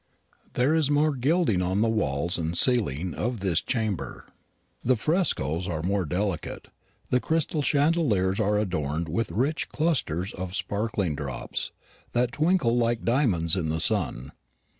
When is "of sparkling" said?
10.33-11.13